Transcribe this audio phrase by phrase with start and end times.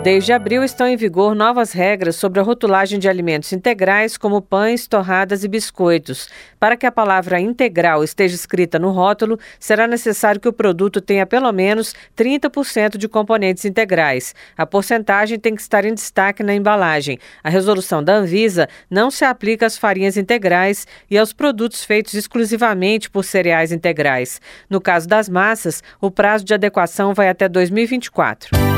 [0.00, 4.86] Desde abril estão em vigor novas regras sobre a rotulagem de alimentos integrais, como pães,
[4.86, 6.28] torradas e biscoitos.
[6.58, 11.26] Para que a palavra integral esteja escrita no rótulo, será necessário que o produto tenha
[11.26, 14.36] pelo menos 30% de componentes integrais.
[14.56, 17.18] A porcentagem tem que estar em destaque na embalagem.
[17.42, 23.10] A resolução da Anvisa não se aplica às farinhas integrais e aos produtos feitos exclusivamente
[23.10, 24.40] por cereais integrais.
[24.70, 28.77] No caso das massas, o prazo de adequação vai até 2024.